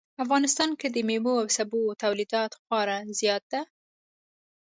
[0.23, 2.31] افغانستان کې د میوو او سبو تولید
[2.65, 3.61] خورا زیات ده